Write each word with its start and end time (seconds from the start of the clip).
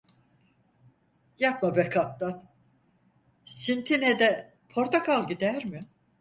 Yapma 1.39 1.75
be 1.75 1.89
kaptan, 1.89 2.49
sintinede 3.45 4.53
portakal 4.69 5.27
gider 5.27 5.65
mi? 5.65 5.79